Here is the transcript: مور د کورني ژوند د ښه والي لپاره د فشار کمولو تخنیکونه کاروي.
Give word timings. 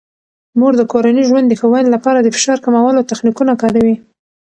مور 0.59 0.73
د 0.77 0.83
کورني 0.91 1.23
ژوند 1.29 1.45
د 1.47 1.53
ښه 1.59 1.67
والي 1.71 1.89
لپاره 1.95 2.19
د 2.21 2.27
فشار 2.35 2.57
کمولو 2.65 3.07
تخنیکونه 3.11 3.53
کاروي. 3.61 3.95